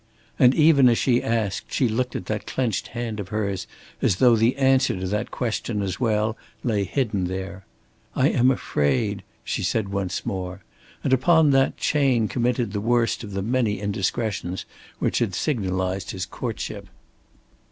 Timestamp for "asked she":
1.21-1.87